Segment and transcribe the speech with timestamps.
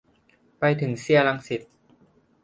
[0.59, 1.61] ไปถึงเซียร์รังสิต